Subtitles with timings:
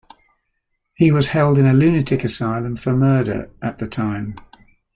[0.95, 4.33] He was held in a lunatic asylum for murder at the time.